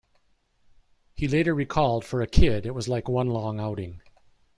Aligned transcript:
He 1.13 1.27
later 1.27 1.53
recalled, 1.53 2.03
For 2.05 2.23
a 2.23 2.25
kid, 2.27 2.65
it 2.65 2.73
was 2.73 2.89
like 2.89 3.07
one 3.07 3.27
long 3.29 3.59
outing. 3.59 4.01